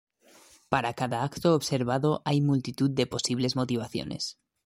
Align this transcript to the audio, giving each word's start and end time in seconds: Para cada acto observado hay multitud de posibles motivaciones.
Para 0.71 0.95
cada 0.95 1.21
acto 1.21 1.53
observado 1.53 2.23
hay 2.25 2.41
multitud 2.41 2.89
de 2.89 3.05
posibles 3.05 3.55
motivaciones. 3.55 4.39